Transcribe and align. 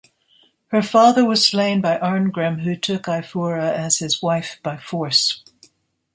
Her 0.69 0.81
father 0.81 1.23
was 1.23 1.45
slain 1.47 1.79
by 1.79 1.99
Arngrim 1.99 2.61
who 2.61 2.75
took 2.75 3.03
Eyfura 3.03 3.71
as 3.71 3.99
his 3.99 4.19
wife 4.19 4.59
by 4.63 4.77
force. 4.77 5.43